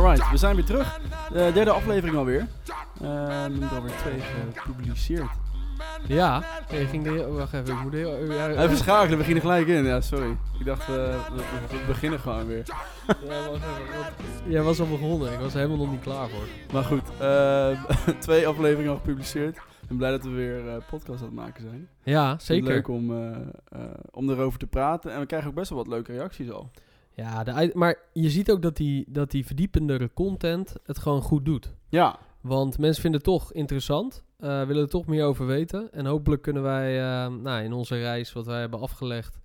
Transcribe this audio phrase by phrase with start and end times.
[0.00, 1.00] Alright, we zijn weer terug.
[1.32, 2.46] De derde aflevering alweer.
[3.02, 4.20] Uh, er zijn alweer twee
[4.54, 5.30] gepubliceerd.
[6.06, 9.66] Ja, ging de heel, wacht even, ik moet heel, ja, Even schakelen, we beginnen gelijk
[9.66, 9.84] in.
[9.84, 10.36] Ja, sorry.
[10.58, 12.64] Ik dacht, uh, we, we, beginnen gewoon weer.
[13.06, 14.12] Ja, wacht even, want
[14.46, 16.44] jij was al begonnen, ik was helemaal nog niet klaar voor.
[16.72, 17.84] Maar goed, uh,
[18.18, 19.56] twee afleveringen al gepubliceerd.
[19.56, 21.88] Ik ben blij dat we weer uh, podcast aan het maken zijn.
[22.02, 22.68] Ja, zeker.
[22.68, 23.12] leuk om,
[24.10, 25.12] om erover te praten.
[25.12, 26.70] En we krijgen ook best wel wat leuke reacties al.
[27.20, 31.44] Ja, de, maar je ziet ook dat die, dat die verdiependere content het gewoon goed
[31.44, 31.74] doet.
[31.88, 32.18] Ja.
[32.40, 35.92] Want mensen vinden het toch interessant, uh, willen er toch meer over weten.
[35.92, 39.38] En hopelijk kunnen wij uh, nou, in onze reis, wat wij hebben afgelegd,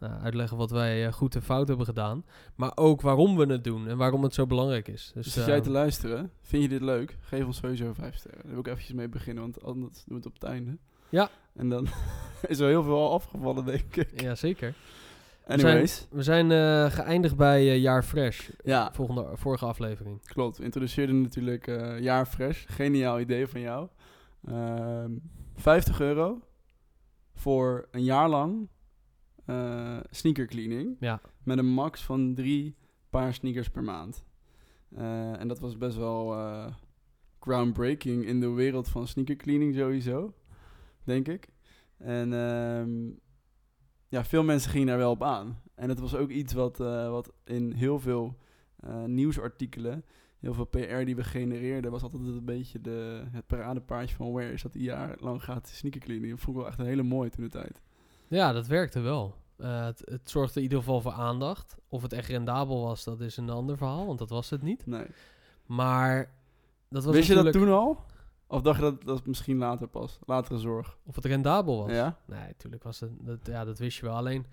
[0.00, 2.24] uh, uitleggen wat wij eh, goed en fout hebben gedaan.
[2.54, 5.10] Maar ook waarom we het doen en waarom het zo belangrijk is.
[5.14, 7.16] Dus, dus jij te luisteren, vind je dit leuk?
[7.20, 8.40] Geef ons sowieso vijf sterren.
[8.42, 10.78] Daar wil ik eventjes mee beginnen, want anders doen we het op het einde.
[11.08, 11.30] Ja.
[11.54, 11.88] En dan
[12.48, 14.20] is er heel veel al afgevallen, denk ik.
[14.20, 14.74] Ja, zeker.
[15.48, 16.06] Anyways.
[16.10, 18.50] We zijn, we zijn uh, geëindigd bij uh, Jaar Fresh.
[18.64, 18.92] Ja.
[18.92, 20.26] Volgende, vorige aflevering.
[20.26, 20.58] Klopt.
[20.58, 22.64] We introduceerden natuurlijk uh, Jaar Fresh.
[22.66, 23.88] Geniaal idee van jou.
[25.56, 26.40] 50 euro
[27.34, 28.68] voor een jaar lang
[30.10, 30.96] sneaker cleaning.
[31.00, 31.20] Ja.
[31.42, 32.76] Met een max van drie
[33.10, 34.24] paar sneakers per maand.
[35.38, 36.36] en dat was best wel
[37.40, 40.34] groundbreaking in de wereld van sneaker cleaning sowieso.
[41.04, 41.48] Denk ik.
[41.98, 42.32] En...
[42.32, 43.18] Um,
[44.08, 45.60] ja, veel mensen gingen daar wel op aan.
[45.74, 48.36] En het was ook iets wat, uh, wat in heel veel
[48.84, 50.04] uh, nieuwsartikelen,
[50.40, 54.52] heel veel PR die we genereerden, was altijd een beetje de, het paradepaardje van Where
[54.52, 56.30] is dat die jaar lang gaat sneaker cleaning.
[56.30, 57.80] Dat vond ik wel echt een hele mooie toen de tijd.
[58.28, 59.34] Ja, dat werkte wel.
[59.58, 61.76] Uh, het, het, zorgde in ieder geval voor aandacht.
[61.88, 64.86] Of het echt rendabel was, dat is een ander verhaal, want dat was het niet.
[64.86, 65.06] Nee.
[65.66, 66.30] Maar
[66.88, 68.04] dat was Wist je dat toen al?
[68.48, 70.98] Of dacht je dat dat misschien later pas, latere zorg?
[71.04, 71.92] Of het rendabel was?
[71.92, 72.18] Ja.
[72.26, 74.14] Nee, natuurlijk was het, dat, ja, dat wist je wel.
[74.14, 74.46] Alleen,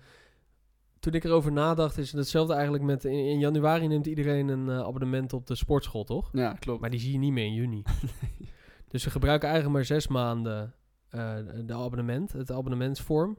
[0.98, 4.66] toen ik erover nadacht, is het hetzelfde eigenlijk met, in, in januari neemt iedereen een
[4.66, 6.30] uh, abonnement op de sportschool, toch?
[6.32, 6.80] Ja, klopt.
[6.80, 7.82] Maar die zie je niet meer in juni.
[8.20, 8.48] nee.
[8.88, 10.74] Dus ze gebruiken eigenlijk maar zes maanden
[11.10, 11.34] uh,
[11.64, 13.38] de abonnement, het abonnementsvorm.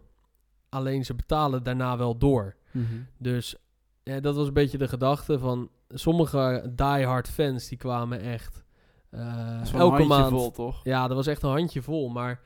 [0.70, 2.56] Alleen ze betalen daarna wel door.
[2.72, 3.08] Mm -hmm.
[3.18, 3.56] Dus
[4.04, 8.64] ja, dat was een beetje de gedachte van sommige diehard fans die kwamen echt
[9.74, 10.30] elke maand.
[10.30, 10.80] vol, toch?
[10.84, 12.10] Ja, dat was echt een handje vol.
[12.10, 12.40] Maar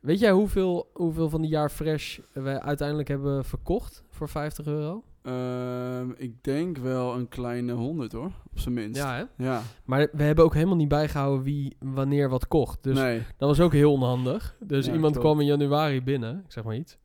[0.00, 5.02] weet jij hoeveel, hoeveel van die jaar fresh we uiteindelijk hebben verkocht voor 50 euro?
[5.22, 8.96] Uh, ik denk wel een kleine 100 hoor, op zijn minst.
[9.00, 9.44] Ja, hè?
[9.44, 9.62] Ja.
[9.84, 12.82] Maar we hebben ook helemaal niet bijgehouden wie wanneer wat kocht.
[12.82, 13.22] Dus nee.
[13.36, 14.56] dat was ook heel onhandig.
[14.60, 15.26] Dus Ja, iemand klopt.
[15.26, 16.96] kwam in januari binnen, ik zeg maar iets.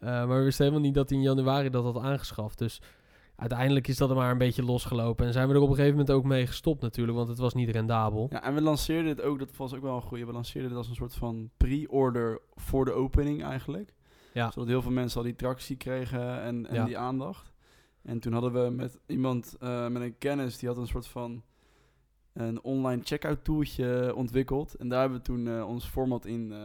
[0.00, 2.58] Uh, maar we wisten helemaal niet dat hij in januari dat had aangeschaft.
[2.58, 2.80] Dus
[3.50, 5.26] uiteindelijk is dat er maar een beetje losgelopen.
[5.26, 7.54] En zijn we er op een gegeven moment ook mee gestopt natuurlijk, want het was
[7.54, 8.26] niet rendabel.
[8.30, 10.26] Ja, en we lanceerden het ook, dat was ook wel een goede.
[10.26, 13.94] We lanceerden het als een soort van pre-order voor de opening eigenlijk.
[14.32, 14.50] Ja.
[14.50, 16.84] Zodat heel veel mensen al die tractie kregen en, en Ja.
[16.84, 17.52] die aandacht.
[18.02, 21.42] En toen hadden we met iemand uh, met een kennis, die had een soort van
[22.32, 24.74] een online checkout tooltje ontwikkeld.
[24.74, 26.58] En daar hebben we toen uh, ons format in, uh,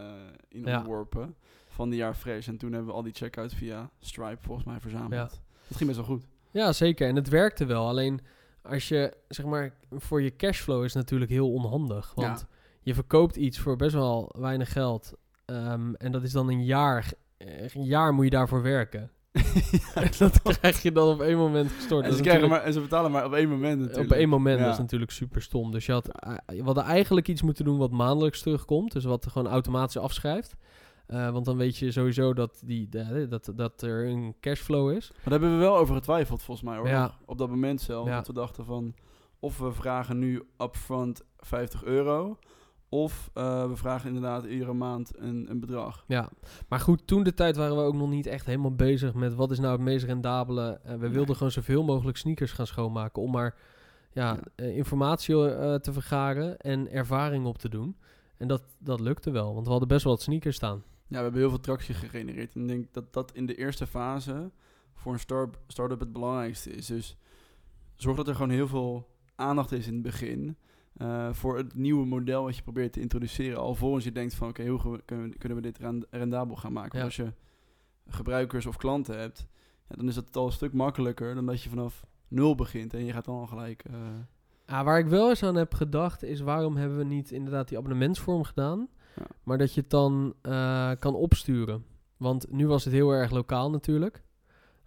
[0.47, 0.77] in Ja.
[0.77, 1.35] ontworpen
[1.67, 2.47] van die jaar fresh.
[2.47, 5.11] En toen hebben we al die checkouts via Stripe volgens mij verzameld.
[5.31, 5.39] Ja.
[5.67, 6.27] Dat ging best wel goed.
[6.51, 7.07] Ja, zeker.
[7.07, 7.87] En het werkte wel.
[7.87, 8.19] Alleen
[8.61, 12.11] als je, zeg maar, voor je cashflow is natuurlijk heel onhandig.
[12.15, 12.47] Want Ja.
[12.81, 15.13] je verkoopt iets voor best wel weinig geld.
[15.45, 17.11] ehm, en dat is dan een jaar.
[17.37, 19.11] eh, Een jaar moet je daarvoor werken.
[19.95, 22.05] En dat krijg je dan op één moment gestort.
[22.05, 24.11] En ze, krijgen maar, en ze betalen maar op één moment natuurlijk.
[24.11, 24.63] op één moment, Ja.
[24.65, 25.71] dat is natuurlijk super stom.
[25.71, 28.91] Dus je had, eh, we hadden eigenlijk iets moeten doen wat maandelijks terugkomt.
[28.91, 30.55] Dus wat gewoon automatisch afschrijft.
[31.09, 35.09] Eh, want dan weet je sowieso dat, die, de- dat, dat er een cashflow is.
[35.11, 36.87] Maar daar hebben we wel over getwijfeld volgens mij hoor.
[36.87, 37.11] Ja.
[37.25, 38.07] Op dat moment zelf.
[38.07, 38.15] Ja.
[38.15, 38.93] Dat we dachten van
[39.39, 42.37] of we vragen nu upfront 50 euro.
[42.89, 46.03] Of eh, we vragen inderdaad iedere maand een, een bedrag.
[46.07, 46.29] Ja,
[46.67, 49.51] maar goed, toen de tijd waren we ook nog niet echt helemaal bezig met wat
[49.51, 50.79] is nou het meest rendabele.
[50.83, 51.09] Eh, we Nee.
[51.09, 53.55] wilden gewoon zoveel mogelijk sneakers gaan schoonmaken om maar
[54.11, 54.39] ja, Ja.
[54.55, 57.97] eh, informatie eh, te vergaren en ervaring op te doen.
[58.37, 60.83] En dat, dat lukte wel, want we hadden best wel wat sneakers staan.
[61.09, 62.55] Ja, we hebben heel veel tractie gegenereerd.
[62.55, 64.51] En ik denk dat dat in de eerste fase
[64.93, 66.85] voor een start- start-up het belangrijkste is.
[66.85, 67.17] Dus
[67.95, 70.57] zorg dat er gewoon heel veel aandacht is in het begin.
[70.93, 73.57] eh, voor het nieuwe model wat je probeert te introduceren.
[73.59, 76.99] Alvorens je denkt van oké, hoe kunnen we, kunnen we dit ren- rendabel gaan maken.
[76.99, 77.05] Ja.
[77.05, 77.33] Als je
[78.07, 79.47] gebruikers of klanten hebt,
[79.89, 82.93] ja, dan is het al een stuk makkelijker dan dat je vanaf nul begint.
[82.93, 83.83] En je gaat dan al gelijk...
[83.83, 83.95] eh,
[84.65, 87.77] Ah, waar ik wel eens aan heb gedacht is waarom hebben we niet inderdaad die
[87.77, 88.87] abonnementsvorm gedaan.
[89.19, 89.25] Ja.
[89.43, 91.85] Maar dat je het dan eh, kan opsturen.
[92.17, 94.23] Want nu was het heel erg lokaal natuurlijk.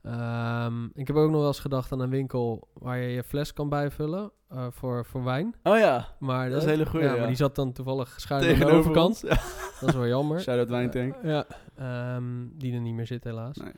[0.02, 3.52] Ehm, ik heb ook nog wel eens gedacht aan een winkel waar je je fles
[3.52, 5.54] kan bijvullen eh, voor, voor wijn.
[5.62, 7.18] Oh ja, Maar Dat is een hele goeie, Ja, ja.
[7.18, 9.20] maar die zat dan toevallig schuin aan de overkant.
[9.26, 9.40] Ja.
[9.80, 10.40] Dat is wel jammer.
[10.40, 11.14] Shout-out Wijntank.
[11.14, 11.46] Eh, ja,
[11.76, 13.56] ehm, die er niet meer zit helaas.
[13.56, 13.72] Nee.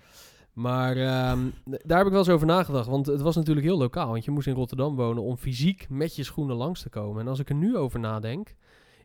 [0.53, 2.89] Maar ehm, daar heb ik wel eens over nagedacht.
[2.89, 4.11] Want het was natuurlijk heel lokaal.
[4.11, 7.21] Want je moest in Rotterdam wonen om fysiek met je schoenen langs te komen.
[7.21, 8.55] En als ik er nu over nadenk,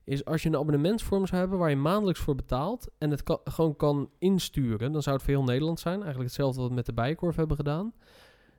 [0.04, 3.40] is als je een abonnementsvorm zou hebben waar je maandelijks voor betaalt en het kan,
[3.44, 5.96] gewoon kan insturen, dan zou het voor heel Nederland zijn.
[5.96, 7.94] Eigenlijk hetzelfde wat we met de Bijenkorf hebben gedaan.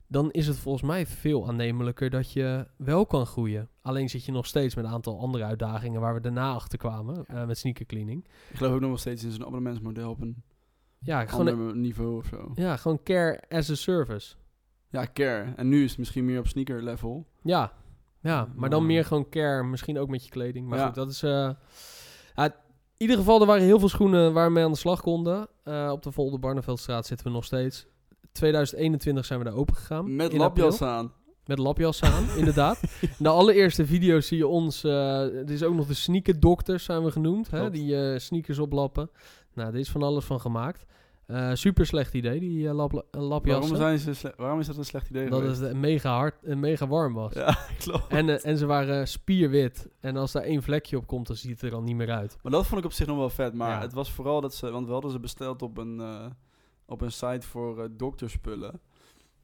[0.06, 3.68] Dan is het volgens mij veel aannemelijker dat je wel kan groeien.
[3.82, 7.24] Alleen zit je nog steeds met een aantal andere uitdagingen waar we daarna achter kwamen
[7.26, 8.24] eh, met sneaker cleaning.
[8.50, 10.42] Ik geloof ook nog wel steeds in zo'n abonnementsmodel op een
[10.98, 12.50] Ja, gewoon, ander niveau of zo.
[12.54, 14.34] ja, gewoon care as a service.
[14.88, 15.52] Ja, care.
[15.56, 17.26] En nu is het misschien meer op sneaker level.
[17.42, 17.72] Ja,
[18.20, 20.68] ja maar dan meer gewoon care, misschien ook met je kleding.
[20.68, 20.86] Maar Ja.
[20.86, 21.22] goed, dat is...
[21.22, 21.50] eh,
[22.34, 22.52] ja, in
[22.96, 25.48] ieder geval, er waren heel veel schoenen waar we mee aan de slag konden.
[25.64, 27.86] Eh, op de Volde Barneveldstraat zitten we nog steeds.
[28.32, 30.16] 2021 zijn we daar open gegaan.
[30.16, 31.12] Met lapjas aan.
[31.46, 32.80] Met lapjas aan, inderdaad.
[33.00, 34.84] In de allereerste video's zie je ons...
[34.84, 37.50] eh er is ook nog de sneaker dokters zijn we genoemd.
[37.50, 39.10] Hè, die eh, sneakers oplappen.
[39.54, 40.84] Nou, er is van alles van gemaakt.
[41.30, 43.76] Eh, super slecht idee, die eh, lap, eh, lapjassen.
[43.78, 45.60] Waarom, zijn ze waarom is dat een slecht idee dat geweest?
[45.60, 47.32] het mega hard en mega warm was.
[47.34, 48.12] Ja, klopt.
[48.12, 49.88] En, eh, en ze waren spierwit.
[50.00, 52.38] En als daar één vlekje op komt, dan ziet het er al niet meer uit.
[52.42, 53.54] Maar dat vond ik op zich nog wel vet.
[53.54, 53.80] Maar Ja.
[53.80, 54.70] het was vooral dat ze...
[54.70, 56.26] Want we hadden ze besteld op een, eh,
[56.86, 58.80] op een site voor eh, dokterspullen.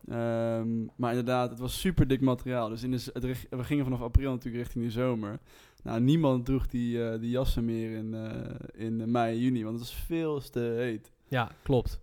[0.09, 2.69] Ehm, maar inderdaad, het was super dik materiaal.
[2.69, 5.38] Dus in de, het, we gingen vanaf april natuurlijk richting de zomer.
[5.83, 9.65] Nou, niemand droeg die, eh, die jassen meer in, eh, in mei, juni.
[9.65, 11.12] Want het was veel te heet.
[11.28, 11.99] Ja, klopt.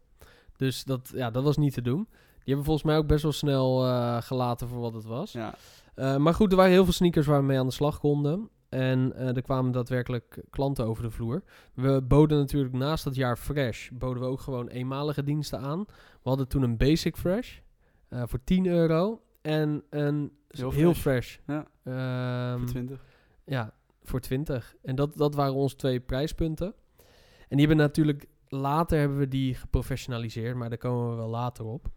[0.58, 2.08] Dus dat, ja, dat was niet te doen.
[2.10, 5.32] Die hebben volgens mij ook best wel snel eh, gelaten voor wat het was.
[5.32, 5.54] Ja,
[5.96, 8.50] Eh, maar goed, er waren heel veel sneakers waar we mee aan de slag konden.
[8.70, 11.44] En eh, er kwamen daadwerkelijk klanten over de vloer.
[11.74, 15.80] We boden natuurlijk naast dat jaar Fresh, boden we ook gewoon eenmalige diensten aan.
[16.22, 17.58] We hadden toen een Basic Fresh
[18.10, 19.22] voor 10 euro.
[19.42, 21.38] En een Heel heel, fresh.
[21.38, 21.38] fresh.
[21.48, 21.66] Ja.
[21.84, 23.02] Ehm, voor 20.
[23.46, 23.74] Ja,
[24.04, 24.76] voor 20.
[24.84, 26.74] En dat, dat waren onze twee prijspunten.
[27.48, 31.66] En die hebben natuurlijk later hebben we die geprofessionaliseerd, maar daar komen we wel later
[31.66, 31.92] op.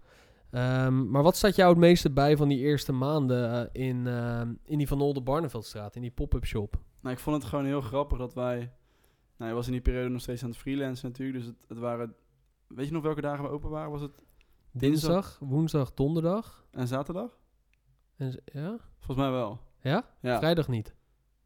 [0.51, 4.55] Ehm, maar wat staat jou het meeste bij van die eerste maanden eh, in, ehm,
[4.65, 6.77] in die Van Olde Barneveldstraat, in die pop-up shop?
[7.01, 8.73] Nou, ik vond het gewoon heel grappig dat wij...
[9.37, 11.39] Nou, je was in die periode nog steeds aan het freelancen natuurlijk.
[11.39, 12.15] Dus het, het waren...
[12.67, 13.91] Weet je nog welke dagen we open waren?
[13.91, 14.23] Was het
[14.71, 16.67] Dinsdag, woensdag, donderdag.
[16.71, 17.39] en zaterdag?
[18.17, 18.77] En, ja?
[18.99, 19.61] Volgens mij wel.
[19.81, 20.05] Ja?
[20.21, 20.39] Ja.
[20.39, 20.95] Vrijdag niet.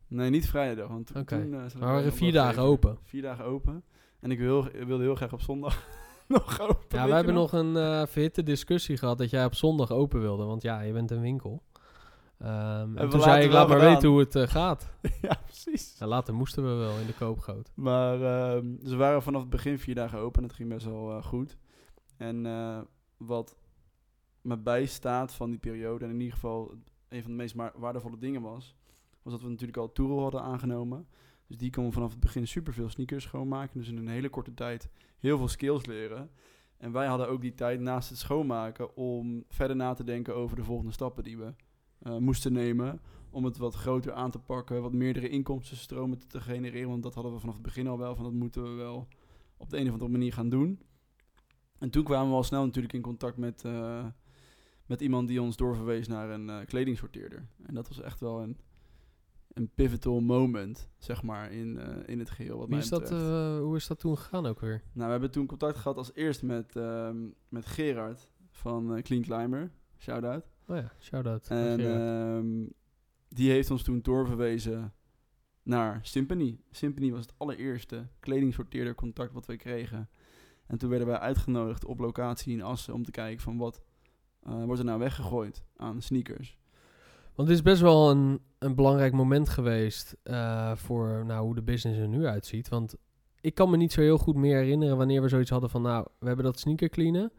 [0.06, 0.88] Nee, niet vrijdag.
[0.88, 1.40] Want toen, Oké.
[1.40, 2.98] toen, eh, Maar we waren vier dagen open.
[3.02, 3.84] Vier dagen open.
[4.20, 5.86] En ik wil, wilde heel graag op zondag
[6.28, 6.98] nog open.
[6.98, 10.44] Ja, we hebben nog een eh verhitte discussie gehad dat jij op zondag open wilde,
[10.44, 11.62] want ja, je bent een winkel.
[12.38, 13.92] Ehm, en toen zei ik, laat maar gedaan.
[13.92, 14.90] weten hoe het eh, gaat.
[15.22, 15.96] ja, precies.
[15.98, 17.70] Ja, later moesten we wel in de koopgoot.
[17.74, 20.42] Maar ehm, we waren vanaf het begin vier dagen open.
[20.42, 21.56] en Het ging best wel eh, goed.
[22.16, 22.42] En
[23.16, 23.56] wat
[24.40, 26.74] me bijstaat van die periode, en in ieder geval
[27.08, 28.76] een van de meest waardevolle dingen was,
[29.22, 31.06] was dat we natuurlijk al Tourel hadden aangenomen.
[31.50, 33.78] Dus die konden vanaf het begin superveel sneakers schoonmaken.
[33.78, 34.88] Dus in een hele korte tijd
[35.18, 36.30] heel veel skills leren.
[36.76, 40.56] En wij hadden ook die tijd naast het schoonmaken om verder na te denken over
[40.56, 41.54] de volgende stappen die we
[41.98, 43.00] eh, moesten nemen.
[43.30, 46.88] Om het wat groter aan te pakken, wat meerdere inkomstenstromen te, genereren.
[46.88, 49.08] Want dat hadden we vanaf het begin al wel, van dat moeten we wel
[49.56, 50.80] op de een of andere manier gaan doen.
[51.78, 54.06] En toen kwamen we al snel natuurlijk in contact met, eh,
[54.86, 57.46] met iemand die ons doorverwees naar een eh, kledingsorteerder.
[57.62, 58.56] En dat was echt wel een,
[59.52, 62.58] een pivotal moment, zeg maar, in, eh, in het geheel.
[62.58, 64.82] Wat Wie mij is dat, eh, hoe is dat toen gegaan ook weer?
[64.92, 67.16] Nou, we hebben toen contact gehad als eerst met, ehm,
[67.48, 69.70] met Gerard van eh, Clean Climber.
[69.98, 70.50] Shout-out.
[70.66, 71.48] Oh ja, shout-out.
[71.48, 72.66] En ehm,
[73.28, 74.92] die heeft ons toen doorverwezen
[75.62, 76.60] naar Symphony.
[76.70, 80.08] Symphony was het allereerste kledingsorteerder contact wat we kregen.
[80.66, 83.82] En toen werden wij uitgenodigd op locatie in Assen om te kijken van wat
[84.42, 86.59] wordt er nou weggegooid aan sneakers.
[87.34, 91.62] Want het is best wel een, een belangrijk moment geweest eh, voor nou, hoe de
[91.62, 92.68] business er nu uitziet.
[92.68, 92.96] Want
[93.40, 95.82] ik kan me niet zo heel goed meer herinneren wanneer we zoiets hadden van...
[95.82, 97.32] nou, we hebben dat sneaker cleanen.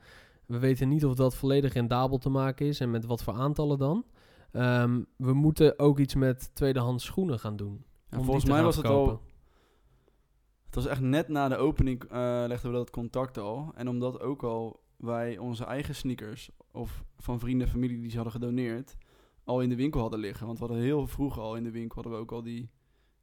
[0.46, 3.78] We weten niet of dat volledig rendabel te maken is en met wat voor aantallen
[3.78, 4.06] dan.
[4.52, 7.84] Ehm, we moeten ook iets met tweedehands schoenen gaan doen.
[8.10, 9.22] Ja, volgens mij was het al...
[10.66, 12.10] Het was echt net na de opening eh,
[12.48, 13.72] legden we dat contact al.
[13.76, 16.50] En omdat ook al wij onze eigen sneakers...
[16.72, 18.96] of van vrienden en familie die ze hadden gedoneerd...
[19.52, 20.46] al in de winkel hadden liggen.
[20.46, 21.96] Want we hadden heel vroeg al in de winkel...
[21.96, 22.70] hadden we ook al die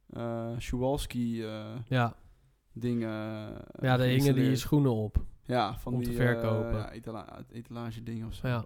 [0.09, 2.15] uh, Schwalski eh, Ja,
[2.73, 3.09] dingen
[3.79, 5.23] ja daar hingen die schoenen op.
[5.45, 6.69] Ja, van om die te verkopen.
[6.71, 8.47] eh, ja, etala etalage dingen of zo.
[8.47, 8.65] Ja.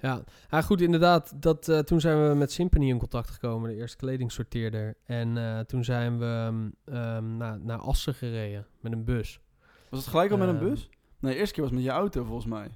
[0.00, 0.22] Ja.
[0.50, 1.42] ja, goed, inderdaad.
[1.42, 4.96] Dat, eh, toen zijn we met Symphony in contact gekomen, de eerste kledingsorteerder.
[5.04, 9.40] En eh, toen zijn we ehm, ehm, naar, naar Assen gereden met een bus.
[9.90, 10.64] Was het gelijk al met een Ehm.
[10.68, 10.88] bus?
[11.20, 12.68] Nee, de eerste keer was het met je auto volgens mij.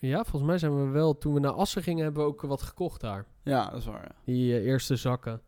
[0.00, 2.62] Ja, volgens mij zijn we wel, toen we naar Assen gingen, hebben we ook wat
[2.62, 3.26] gekocht daar.
[3.42, 4.02] Ja, dat is waar.
[4.02, 4.14] Ja.
[4.24, 5.40] Die eh, eerste zakken.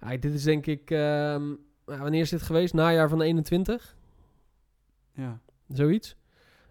[0.00, 2.74] Ja, dit is denk ik, ehm, wanneer is dit geweest?
[2.74, 3.96] Najaar van 21?
[5.12, 5.40] ja.
[5.68, 6.16] Zoiets.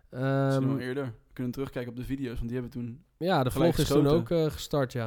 [0.10, 1.14] Misschien Ehm, wel eerder.
[1.34, 3.04] kunnen terugkijken op de video's, want die hebben toen...
[3.18, 5.06] Ja, de vlog is toen ook eh, gestart, ja.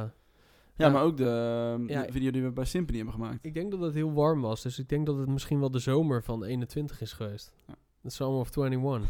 [0.75, 0.89] Ja, Ja.
[0.91, 1.23] maar ook de,
[1.77, 2.01] ehm, Ja.
[2.05, 3.45] de video die we bij Symphony hebben gemaakt.
[3.45, 5.79] Ik denk dat het heel warm was, dus ik denk dat het misschien wel de
[5.79, 7.51] zomer van 21 is geweest.
[7.67, 7.73] Ja.
[8.01, 9.09] De summer of 21.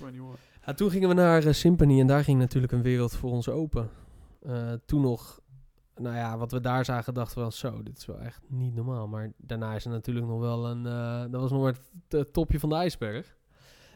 [0.00, 0.38] 21.
[0.74, 3.90] Toen gingen we naar eh, Symphony en daar ging natuurlijk een wereld voor ons open.
[4.42, 5.40] Eh, toen nog,
[5.96, 8.74] nou ja, wat we daar zagen, dachten we wel zo, dit is wel echt niet
[8.74, 9.08] normaal.
[9.08, 12.32] Maar daarna is er natuurlijk nog wel een, eh, dat was nog maar het, het
[12.32, 13.36] topje van de ijsberg.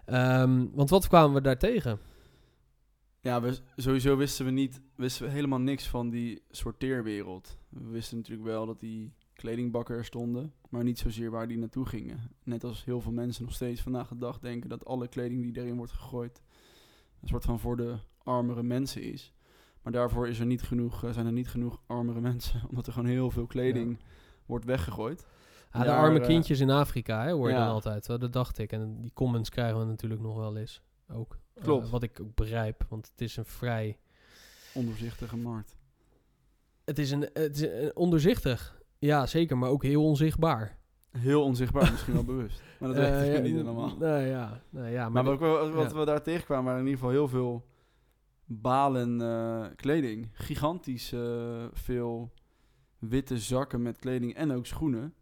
[0.05, 1.99] Ehm, want wat kwamen we daar tegen?
[3.21, 7.59] Ja, we, sowieso wisten we niet, wisten we helemaal niks van die sorteerwereld.
[7.69, 11.87] We wisten natuurlijk wel dat die kledingbakken er stonden, maar niet zozeer waar die naartoe
[11.87, 12.21] gingen.
[12.43, 15.63] Net als heel veel mensen nog steeds vandaag de dag denken dat alle kleding die
[15.63, 16.43] erin wordt gegooid
[17.25, 19.33] een soort van voor de armere mensen is.
[19.83, 22.93] Maar daarvoor is er niet genoeg, eh, zijn er niet genoeg armere mensen, omdat er
[22.93, 23.99] gewoon heel veel kleding
[24.47, 25.27] wordt weggegooid.
[25.73, 27.65] Ja, de arme eh, kindjes in Afrika, hè, hoor je ja.
[27.65, 28.07] dan altijd.
[28.07, 28.73] Dat dacht ik.
[28.73, 30.83] En die comments krijgen we natuurlijk nog wel eens.
[31.09, 31.39] Ook.
[31.55, 31.91] Eh, Klopt.
[31.91, 33.99] wat ik ook begrijp, want het is een vrij...
[34.75, 35.77] Ondoorzichtige markt.
[36.85, 38.81] Het is een, het is een onderzichtig.
[38.99, 40.79] Ja, zeker, maar ook heel onzichtbaar.
[41.19, 42.63] Heel onzichtbaar, misschien wel bewust.
[42.81, 43.97] Maar dat weet Eh, ik ja, niet helemaal.
[44.01, 44.61] Ja.
[44.73, 45.39] Ja Maar, maar,
[45.73, 47.67] wat, we daar tegenkwamen waren in ieder geval heel veel
[48.45, 50.29] balen eh, kleding.
[50.33, 52.33] Gigantisch eh, veel
[52.99, 55.15] witte zakken met kleding en ook schoenen.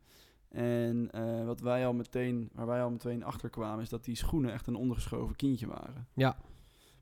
[0.49, 4.17] En eh, wat wij al meteen, waar wij al meteen achter kwamen, is dat die
[4.17, 6.07] schoenen echt een ondergeschoven kindje waren.
[6.15, 6.37] Ja.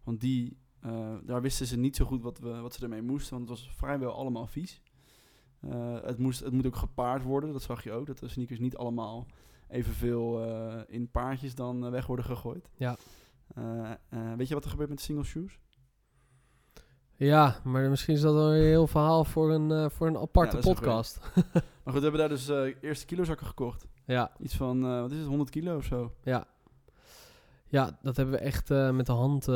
[0.05, 3.37] Want die, eh, daar wisten ze niet zo goed wat, we, wat ze ermee moesten,
[3.37, 4.81] want het was vrijwel allemaal vies.
[5.61, 8.59] Eh, het, moest, het moet ook gepaard worden, dat zag je ook, dat de sneakers
[8.59, 9.27] niet allemaal
[9.69, 12.69] evenveel eh in paardjes dan eh, weg worden gegooid.
[12.77, 12.97] Ja.
[14.37, 15.59] Weet je wat er gebeurt met single shoes?
[17.17, 20.75] ja, maar misschien is dat een heel verhaal voor een, voor een aparte Ja, een
[20.75, 21.21] podcast.
[21.85, 23.87] Maar goed, we hebben daar dus eerste kilozakken gekocht.
[24.05, 26.15] ja, Iets van, wat is het, 100 kilo of zo?
[26.25, 26.47] ja.
[27.71, 29.55] Ja, dat hebben we echt eh, met de hand eh,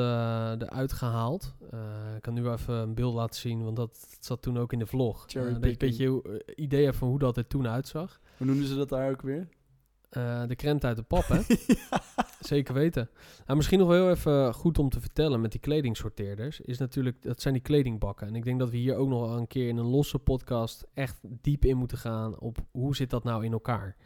[0.58, 1.54] eruit gehaald.
[1.70, 1.80] Eh,
[2.16, 4.78] ik kan nu wel even een beeld laten zien, want dat zat toen ook in
[4.78, 5.20] de vlog.
[5.20, 8.20] Dat je een beetje idee hebt van hoe dat er toen uitzag.
[8.36, 9.48] Hoe noemden ze dat daar ook weer?
[10.46, 11.40] De krent uit de pap, hè?
[12.40, 13.10] Zeker weten.
[13.44, 16.60] Nou, misschien nog wel heel even goed om te vertellen met die kledingsorteerders.
[16.60, 18.26] Is natuurlijk, dat zijn die kledingbakken.
[18.26, 21.20] En ik denk dat we hier ook nog een keer in een losse podcast echt
[21.22, 23.96] diep in moeten gaan op hoe zit dat nou in elkaar.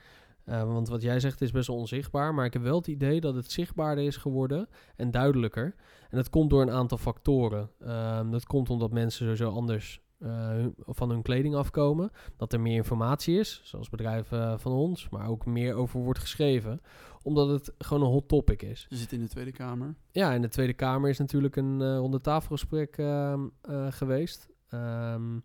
[0.49, 2.35] Eh, want wat jij zegt is best wel onzichtbaar.
[2.35, 5.75] Maar ik heb wel het idee dat het zichtbaarder is geworden en duidelijker.
[6.11, 7.71] En dat komt door een aantal factoren.
[7.81, 12.11] Ehm, dat komt omdat mensen sowieso anders eh, van hun kleding afkomen.
[12.37, 16.19] Dat er meer informatie is, zoals bedrijven eh, van ons, maar ook meer over wordt
[16.19, 16.81] geschreven.
[17.23, 18.87] Omdat het gewoon een hot topic is.
[18.91, 19.95] Ze zitten in de Tweede Kamer.
[20.11, 24.49] Ja, in de Tweede Kamer is natuurlijk een eh ronde tafelgesprek ehm, eh, geweest.
[24.69, 25.39] ehm,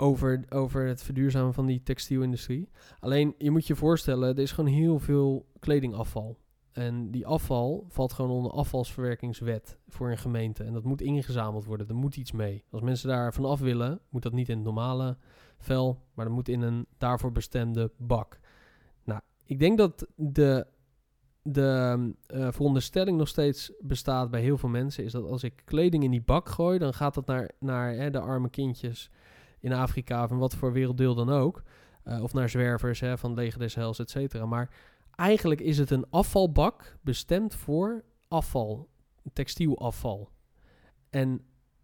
[0.00, 2.68] over, over het verduurzamen van die textielindustrie.
[2.98, 6.38] Alleen, je moet je voorstellen, er is gewoon heel veel kledingafval.
[6.72, 10.64] En die afval valt gewoon onder afvalsverwerkingswet voor een gemeente.
[10.64, 11.88] En dat moet ingezameld worden.
[11.88, 12.64] Er moet iets mee.
[12.70, 15.16] Als mensen daar vanaf willen, moet dat niet in het normale
[15.58, 18.40] vel, maar dat moet in een daarvoor bestemde bak.
[19.04, 20.66] Nou, ik denk dat de,
[21.42, 26.04] de eh, veronderstelling nog steeds bestaat bij heel veel mensen, is dat als ik kleding
[26.04, 29.10] in die bak gooi, dan gaat dat naar, naar hè, de arme kindjes
[29.60, 31.62] in Afrika of in wat voor werelddeel dan ook.
[32.02, 34.44] Eh, of naar zwervers hè, van Leger des Heils, et.
[34.46, 34.70] Maar
[35.14, 38.88] eigenlijk is het een afvalbak bestemd voor afval,
[39.32, 40.30] textielafval.
[41.10, 41.40] En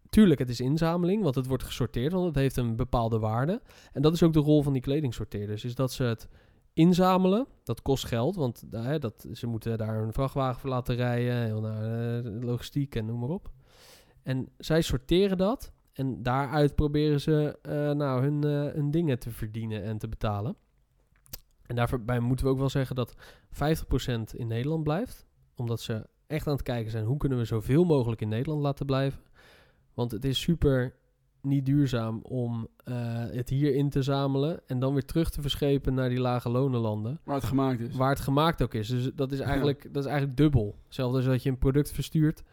[0.09, 3.61] tuurlijk, het is inzameling, want het wordt gesorteerd, want het heeft een bepaalde waarde.
[3.91, 6.27] En dat is ook de rol van die kledingsorteerders, is dat ze het
[6.73, 7.47] inzamelen.
[7.63, 11.61] Dat kost geld, want eh, dat, ze moeten daar een vrachtwagen voor laten rijden, heel
[11.61, 13.51] naar eh, logistiek en noem maar op.
[14.23, 19.31] En zij sorteren dat en daaruit proberen ze eh, nou, hun, eh, hun dingen te
[19.31, 20.55] verdienen en te betalen.
[21.65, 23.15] En daarbij moeten we ook wel zeggen dat
[23.49, 25.25] 50% in Nederland blijft,
[25.55, 28.85] omdat ze echt aan het kijken zijn hoe kunnen we zoveel mogelijk in Nederland laten
[28.85, 29.21] blijven.
[29.93, 30.95] Want het is super
[31.41, 32.95] niet duurzaam om eh,
[33.31, 37.19] het hier in te zamelen en dan weer terug te verschepen naar die lage lonenlanden.
[37.23, 37.95] Waar het gemaakt is.
[37.95, 38.87] Waar het gemaakt ook is.
[38.87, 40.75] Dus dat is eigenlijk, dat is eigenlijk dubbel.
[40.85, 42.43] Hetzelfde als dat je een product verstuurt,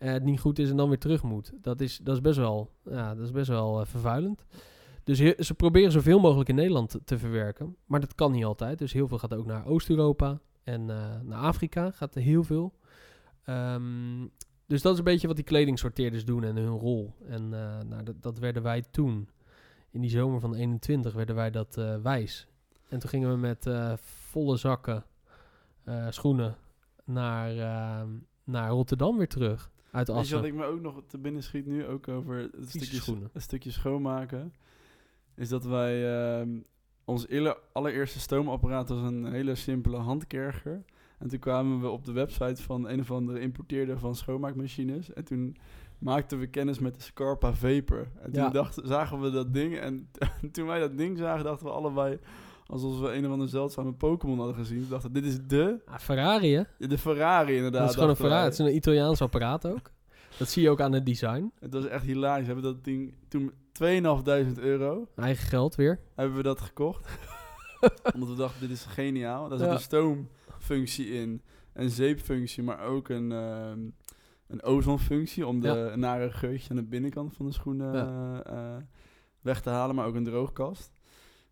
[0.00, 1.52] eh, het niet goed is en dan weer terug moet.
[1.60, 4.44] Dat is, dat is best wel, ja, dat is best wel eh, vervuilend.
[5.04, 7.76] Dus ze proberen zoveel mogelijk in Nederland te, verwerken.
[7.86, 8.78] Maar dat kan niet altijd.
[8.78, 12.74] Dus heel veel gaat ook naar Oost-Europa en eh, naar Afrika gaat er heel veel.
[13.44, 14.26] Ehm,
[14.66, 17.14] dus dat is een beetje wat die kledingsorteerders doen en hun rol.
[17.26, 17.48] En
[17.88, 19.28] nou, dat, dat werden wij toen,
[19.90, 22.46] in die zomer van 21, werden wij dat wijs.
[22.88, 25.04] En toen gingen we met volle zakken
[26.10, 26.56] schoenen
[27.04, 28.06] naar, eh,
[28.44, 29.70] naar Rotterdam weer terug.
[29.92, 33.30] Uit wat ik me ook nog te binnen schiet nu, ook over het stukje, schoenen.
[33.32, 34.54] een stukje schoonmaken,
[35.34, 36.48] is dat wij, ehm,
[37.04, 37.26] ons
[37.72, 40.84] allereerste stoomapparaat was een hele simpele handkerger.
[41.18, 45.12] En toen kwamen we op de website van een of andere importeerder van schoonmaakmachines.
[45.12, 45.56] En toen
[45.98, 48.08] maakten we kennis met de Scarpa Vapor.
[48.20, 48.48] En toen Ja.
[48.50, 49.76] dachten, zagen we dat ding.
[49.78, 50.10] En
[50.52, 52.18] toen wij dat ding zagen, dachten we allebei...
[52.70, 54.80] alsof we een of andere zeldzame Pokémon hadden gezien.
[54.80, 56.86] We dachten, dit is de, Ah, Ferrari, hè?
[56.88, 57.80] de Ferrari inderdaad.
[57.80, 58.16] dat is gewoon een.
[58.16, 58.44] Ferrari.
[58.44, 59.90] Het is een Italiaans apparaat ook.
[60.38, 61.52] Dat zie je ook aan het design.
[61.58, 62.46] Het was echt hilarisch.
[62.46, 66.00] We hebben dat ding toen 2.500 euro Eigen geld weer.
[66.14, 67.08] hebben we dat gekocht.
[68.14, 69.48] Omdat we dachten, dit is geniaal.
[69.48, 69.72] Daar zit Ja.
[69.72, 73.78] een stoomfunctie in, een zeepfunctie, maar ook een, ehm,
[74.46, 78.42] een ozonfunctie om de nare geurtje aan de binnenkant van de schoenen Ja.
[78.44, 78.82] eh, eh,
[79.40, 80.92] weg te halen, maar ook een droogkast.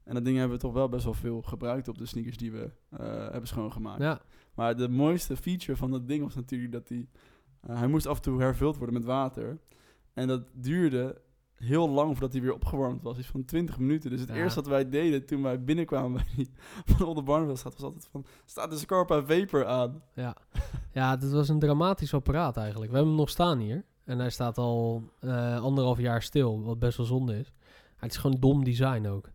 [0.09, 2.53] En dat ding hebben we toch wel best wel veel gebruikt op de sneakers die
[2.53, 2.99] we eh,
[3.31, 4.03] hebben schoongemaakt.
[4.03, 4.21] Ja,
[4.55, 7.09] Maar de mooiste feature van dat ding was natuurlijk dat hij...
[7.61, 9.59] eh, hij moest af en toe hervuld worden met water.
[10.15, 11.21] En dat duurde
[11.55, 13.19] heel lang voordat hij weer opgewarmd was.
[13.19, 14.11] Iets van 20 minuten.
[14.11, 14.35] Dus het Ja.
[14.35, 16.51] eerste wat wij deden toen wij binnenkwamen bij die
[16.97, 18.25] van Olde Barneveld was altijd van...
[18.45, 20.03] Staat de Scarpa Vapor aan?
[20.15, 20.37] ja.
[20.93, 22.91] ja, dit was een dramatisch apparaat eigenlijk.
[22.91, 23.85] We hebben hem nog staan hier.
[24.05, 27.53] En hij staat al eh, anderhalf jaar stil, wat best wel zonde is.
[27.97, 29.29] Het is gewoon dom design ook.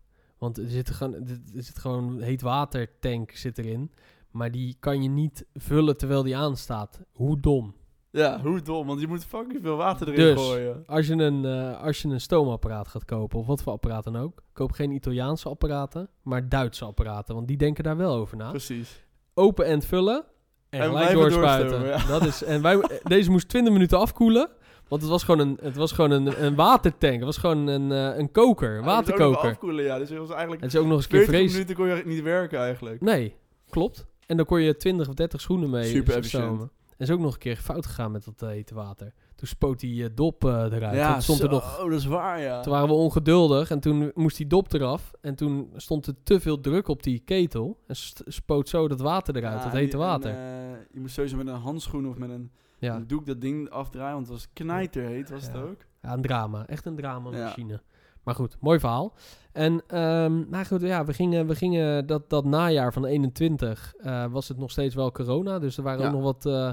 [0.44, 3.92] Want er zit gewoon, er zit gewoon een heet water tank zit erin.
[4.30, 7.00] Maar die kan je niet vullen terwijl die aanstaat.
[7.12, 7.74] Hoe dom.
[8.10, 8.86] Ja, hoe dom.
[8.86, 10.82] Want je moet fucking veel water erin Dus, gooien.
[10.86, 14.16] Als je, een, eh, als je een stoomapparaat gaat kopen, of wat voor apparaat dan
[14.16, 17.34] ook, koop geen Italiaanse apparaten, maar Duitse apparaten.
[17.34, 18.50] Want die denken daar wel over na.
[18.50, 19.04] Precies.
[19.34, 20.24] Open end vullen
[20.68, 21.86] en, En gelijk doorspuiten.
[21.86, 22.06] ja.
[22.06, 24.48] Dat is, en wij, deze moest 20 minuten afkoelen.
[24.88, 27.14] Want het was gewoon een, het was gewoon een, een watertank.
[27.14, 29.50] Het was gewoon een, eh, een koker, ook nog waterkoker.
[29.50, 29.98] afkoelen, ja.
[29.98, 30.62] Dus het was eigenlijk...
[30.62, 31.52] Het is ook nog eens een keer 40 vrees.
[31.52, 33.00] minuten kon je niet werken eigenlijk.
[33.00, 33.36] Nee,
[33.68, 34.06] klopt.
[34.26, 36.60] En dan kon je 20 of 30 schoenen mee Super efficiënt.
[36.60, 36.70] En
[37.06, 39.12] is ook nog een keer fout gegaan met dat eh, hete water.
[39.34, 40.94] Toen spoot die eh, dop eruit.
[40.94, 42.60] Ja, Toen stond er nog dat is waar, ja.
[42.60, 45.12] Toen waren we ongeduldig en toen moest die dop eraf.
[45.20, 47.78] En toen stond er te veel druk op die ketel.
[47.86, 50.30] En spoot zo dat water eruit, Ja, dat hete water.
[50.30, 52.50] en, je moest sowieso met een handschoen of met een,
[52.84, 52.94] ja.
[52.96, 55.76] een doek dat ding afdraaien, want het was knijterheet, was het ook.
[56.02, 56.66] ja, een drama.
[56.66, 57.44] Echt een drama Ja.
[57.44, 57.80] machine.
[58.22, 59.14] Maar goed, mooi verhaal.
[59.52, 64.26] En ehm, nou goed, ja, we gingen, we gingen dat, dat najaar van 21 eh,
[64.32, 65.58] was het nog steeds wel corona.
[65.58, 66.06] Dus er waren Ja.
[66.06, 66.72] ook nog wat, eh,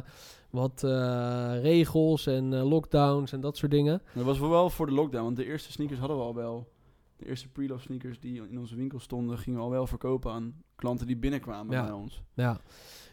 [0.49, 4.01] wat eh, regels en lockdowns en dat soort dingen.
[4.13, 6.69] Dat was wel voor de lockdown, want de eerste sneakers hadden we al wel.
[7.17, 10.53] De eerste pre-love sneakers die in onze winkel stonden, gingen we al wel verkopen aan
[10.75, 11.83] klanten die binnenkwamen Ja.
[11.83, 12.21] bij ons.
[12.33, 12.57] Ja.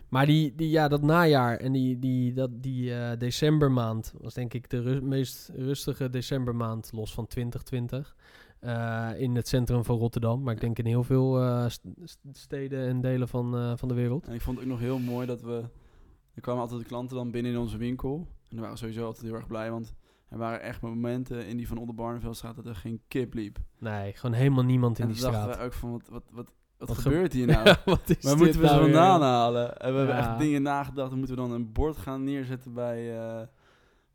[0.08, 4.54] Maar die, die, ja, dat najaar en die, die, dat, die eh, decembermaand was denk
[4.54, 8.16] ik de ru- meest rustige decembermaand los van 2020.
[8.60, 10.42] eh, in het centrum van Rotterdam.
[10.42, 13.94] Maar ik denk in heel veel eh, st- st- steden en delen van, van de
[13.94, 14.26] wereld.
[14.26, 15.64] En ik vond het ook nog heel mooi dat we...
[16.34, 18.14] Er kwamen altijd de klanten dan binnen in onze winkel.
[18.16, 19.94] En die waren sowieso altijd heel erg blij, want
[20.28, 23.58] er waren echt momenten in die van Oldenbarneveldstraat dat er geen kip liep.
[23.78, 25.60] Nee, gewoon helemaal niemand in en die toen dachten straat.
[25.64, 27.74] we ook van, wat, wat, wat, wat, Wat ge- gebeurt hier nou?
[27.84, 28.94] Wat is Waar moeten we ze nou weer?
[28.94, 29.76] vandaan halen?
[29.78, 30.28] En we hebben Ja.
[30.30, 31.14] echt dingen nagedacht.
[31.14, 33.40] Moeten we dan een bord gaan neerzetten bij, eh,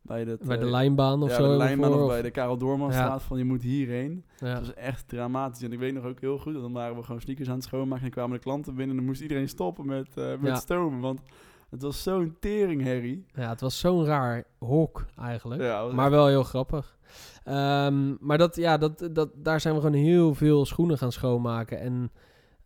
[0.01, 1.51] bij, dat, Bij de eh, lijnbaan of ja, zo.
[1.51, 3.23] de lijnbaan voor, of bij de Karel Doormanstraat.
[3.23, 4.25] Van je moet hierheen.
[4.37, 4.53] ja.
[4.53, 5.61] Dat was echt dramatisch.
[5.63, 6.53] En ik weet nog ook heel goed.
[6.53, 8.05] Dan waren we gewoon sneakers aan het schoonmaken.
[8.05, 8.89] En kwamen de klanten binnen.
[8.89, 10.55] En dan moest iedereen stoppen met, eh, met Ja.
[10.55, 10.99] stomen.
[10.99, 11.21] Want
[11.69, 13.25] het was zo'n teringherrie.
[13.33, 15.61] ja, het was zo'n raar hok eigenlijk.
[15.61, 16.97] Ja, Maar echt- wel heel grappig.
[17.43, 21.79] Ehm, maar dat, ja, dat, dat, daar zijn we gewoon heel veel schoenen gaan schoonmaken.
[21.79, 22.11] En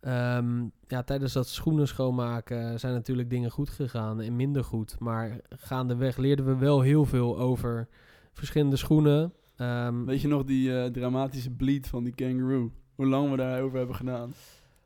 [0.00, 4.98] ehm, ja, tijdens dat schoenen schoonmaken zijn natuurlijk dingen goed gegaan en minder goed.
[4.98, 7.88] Maar gaandeweg leerden we wel heel veel over
[8.32, 9.32] verschillende schoenen.
[9.56, 12.72] Ehm, Weet je nog die eh, dramatische bleed van die kangaroo?
[12.94, 14.32] Hoe lang we daarover hebben gedaan?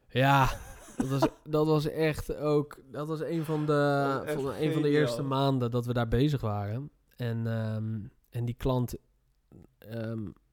[0.08, 0.50] ja,
[0.96, 2.78] dat was, dat was echt ook...
[2.90, 6.40] Dat was een van de, van, een van de eerste maanden dat we daar bezig
[6.40, 6.90] waren.
[7.16, 7.98] En, ehm,
[8.30, 8.94] en die klant...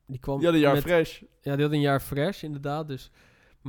[0.06, 1.22] die kwam hadden een jaar met- fresh.
[1.42, 2.88] Ja, die had een jaar fresh, inderdaad.
[2.88, 3.12] Dus.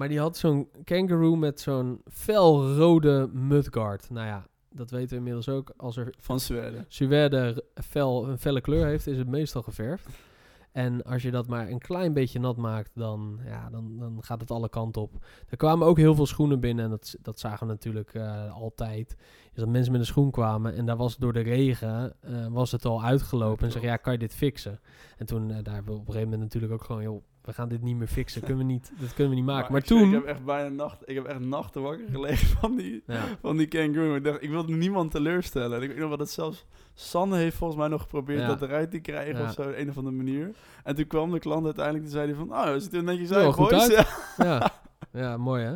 [0.00, 4.10] Maar die had zo'n kangaroo met zo'n felrode mudguard.
[4.10, 5.72] Nou ja, dat weten we inmiddels ook.
[5.76, 6.84] Als er Van Zweden.
[6.88, 10.08] suède fel, een felle kleur heeft, is het meestal geverfd.
[10.72, 14.40] En als je dat maar een klein beetje nat maakt, dan, ja, dan, dan gaat
[14.40, 15.24] het alle kanten op.
[15.48, 16.84] Er kwamen ook heel veel schoenen binnen.
[16.84, 19.16] En dat, dat zagen we natuurlijk eh, altijd.
[19.52, 20.74] Is dat mensen met een schoen kwamen.
[20.74, 23.64] En daar was door de regen eh, was het al uitgelopen.
[23.64, 24.80] En zeggen, ja, kan je dit fixen?
[25.16, 27.02] En toen, eh, daar hebben we op een gegeven moment natuurlijk ook gewoon...
[27.02, 28.40] joh, we gaan dit niet meer fixen.
[28.42, 29.72] Kunnen we niet, dat kunnen we niet maken.
[29.72, 30.06] Maar, ik, toen...
[30.08, 33.56] Ik heb echt bijna nacht, ik heb echt nachten wakker gelegen van die, ja, van
[33.56, 34.14] die kangaroo.
[34.14, 35.76] Ik dacht, ik wilde niemand teleurstellen.
[35.76, 38.46] En ik weet nog wel dat zelfs Sanne heeft volgens mij nog geprobeerd Ja.
[38.46, 39.44] dat eruit te krijgen Ja.
[39.48, 40.54] of zo, op een of andere manier.
[40.84, 43.32] En toen kwam de klant uiteindelijk, toen zei hij van, oh, het ziet er netjes
[43.32, 43.92] uit, goed boys.
[43.96, 44.08] uit.
[44.36, 44.70] Ja.
[45.12, 45.36] ja.
[45.36, 45.74] mooi hè?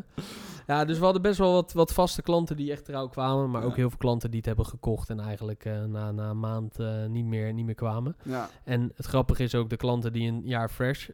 [0.66, 3.50] Ja, dus we hadden best wel wat, wat vaste klanten die echt trouw kwamen.
[3.50, 3.66] Maar Ja.
[3.66, 6.78] ook heel veel klanten die het hebben gekocht en eigenlijk eh, na, na een maand
[6.78, 8.16] eh, niet, meer, niet meer kwamen.
[8.22, 8.48] Ja.
[8.64, 11.08] En het grappige is ook de klanten die een jaar fresh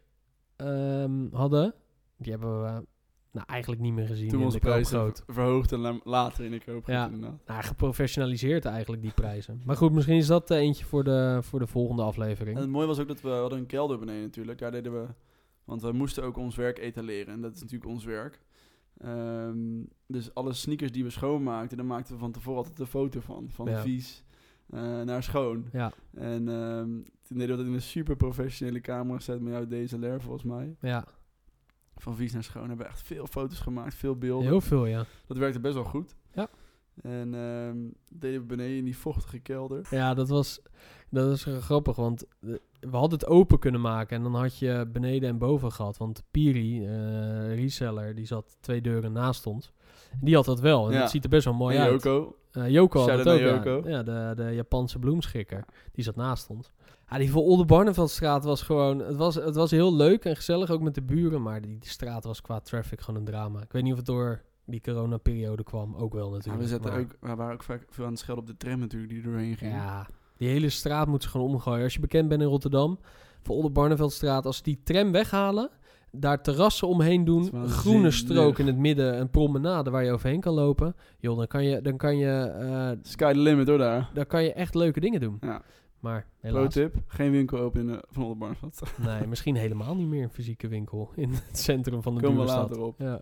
[0.61, 1.75] ehm, hadden.
[2.17, 2.83] Die hebben we
[3.33, 6.51] nou, eigenlijk niet meer gezien Toen in onze de prijzen verhoogd en la- later in
[6.51, 7.05] de koopgroot Ja.
[7.07, 7.39] inderdaad.
[7.47, 9.63] Nou, geprofessionaliseerd eigenlijk die prijzen.
[9.65, 12.57] Maar goed, misschien is dat eh, eentje voor de, voor de volgende aflevering.
[12.57, 14.59] En het mooie was ook dat we hadden een kelder beneden natuurlijk.
[14.59, 15.07] Daar deden we,
[15.65, 17.35] want we moesten ook ons werk etaleren.
[17.35, 18.41] En dat is natuurlijk ons werk.
[18.99, 23.21] Ehm, dus alle sneakers die we schoonmaakten, daar maakten we van tevoren altijd een foto
[23.21, 23.47] van.
[23.51, 23.81] Van Ja.
[23.81, 24.25] vies
[24.71, 25.69] eh, naar schoon.
[25.73, 26.89] Ja, En ehm,
[27.23, 30.77] toen deden we dat in een super professionele camera set met jouw DSLR volgens mij.
[30.81, 31.05] ja.
[31.97, 34.47] Van vies naar schoon hebben we echt veel foto's gemaakt, veel beelden.
[34.49, 35.05] heel veel, ja.
[35.27, 36.15] Dat werkte best wel goed.
[36.33, 36.49] Ja.
[37.03, 37.79] En ehm,
[38.19, 39.87] deden we beneden in die vochtige kelder.
[39.91, 40.63] Ja, dat was,
[41.11, 44.87] dat eh, grappig, want eh, we hadden het open kunnen maken en dan had je
[44.93, 45.97] beneden en boven gehad.
[45.97, 49.73] Want Piri, eh, reseller, die zat twee deuren naast ons.
[50.21, 51.01] Die had dat wel en Ja.
[51.01, 52.03] dat ziet er best wel mooi en uit.
[52.03, 52.37] Yoko.
[52.53, 53.71] Eh, Joko had het Shout-out ook, ja.
[53.73, 53.89] Joko.
[53.89, 55.65] Ja, de, de Japanse bloemschikker.
[55.93, 56.73] Die zat naast ons.
[57.11, 58.99] Ja, die voor Olde Barneveldstraat was gewoon...
[58.99, 61.43] Het was, het was heel leuk en gezellig, ook met de buren.
[61.43, 63.63] Maar die, die straat was qua traffic gewoon een drama.
[63.63, 65.95] Ik weet niet of het door die coronaperiode kwam.
[65.97, 66.63] Ook wel Ja, natuurlijk.
[66.63, 68.79] we, zetten maar- ook, we waren ook vaak veel aan het schelden op de tram
[68.79, 69.73] natuurlijk die er doorheen ging.
[69.73, 70.07] Ja,
[70.41, 71.85] die hele straat moet ze gewoon omgooien.
[71.85, 72.99] Als je bekend bent in Rotterdam,
[73.43, 74.47] voor Olde Barneveldstraat...
[74.47, 75.71] Als ze die tram weghalen,
[76.13, 77.69] daar terrassen omheen doen...
[77.69, 80.95] Groene strook in het midden, een promenade waar je overheen kan lopen...
[81.19, 84.11] joh, dan kan je, dan kan je, eh, Sky the limit hoor daar.
[84.15, 85.37] dan kan je echt leuke dingen doen.
[85.41, 85.63] Ja.
[85.99, 88.83] Maar Pro tip, geen winkel open in de Van Oldenbarneveld.
[89.07, 92.47] nee, misschien helemaal niet meer een fysieke winkel in het centrum van de Komen we
[92.47, 92.95] later op.
[92.99, 93.21] Ja.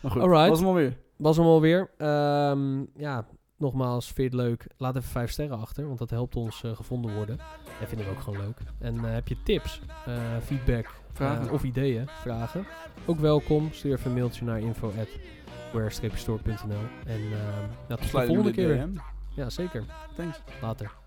[0.00, 0.48] Maar goed, Alright.
[0.48, 0.96] was hem alweer.
[1.16, 1.90] Was hem alweer.
[1.96, 3.26] Ehm ja,
[3.62, 4.66] nogmaals, vind je het leuk?
[4.76, 7.36] Laat even vijf sterren achter, want dat helpt ons eh, gevonden worden.
[7.80, 8.58] Dat vinden we ook gewoon leuk.
[8.78, 11.50] En eh, heb je tips, eh, feedback Vragen.
[11.50, 12.66] of ideeën, vragen?
[13.06, 13.68] Ook welkom.
[13.72, 17.32] Stuur even een mailtje naar info@where-store.nl En ehm
[17.88, 18.76] ja, tot de volgende keer.
[18.76, 18.96] DM.
[19.34, 19.84] Ja, zeker.
[20.16, 20.40] Thanks.
[20.62, 21.01] Later.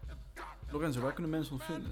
[0.72, 1.92] Lorenzo, waar kunnen mensen ons vinden?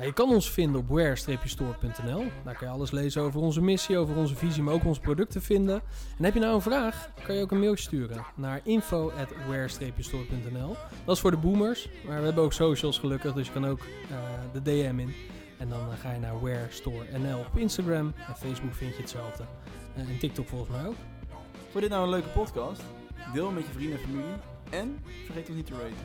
[0.00, 2.24] Je kan ons vinden op where-store.nl.
[2.44, 5.42] Daar kan je alles lezen over onze missie, over onze visie, maar ook onze producten
[5.42, 5.82] vinden.
[6.18, 10.76] En heb je nou een vraag, kan je ook een mailtje sturen naar info@where-store.nl.
[11.04, 13.80] Dat is voor de boomers, maar we hebben ook socials gelukkig, dus je kan ook
[13.80, 14.16] eh,
[14.52, 15.14] de DM in.
[15.58, 19.00] En dan eh, ga je naar Where Store NL op Instagram en Facebook vind je
[19.00, 19.44] hetzelfde.
[19.94, 20.96] Eh, en TikTok volgens mij ook.
[21.52, 22.82] Vond je dit nou een leuke podcast?
[23.32, 24.51] Deel hem met je vrienden en familie.
[24.72, 25.96] En vergeet ons niet te raten.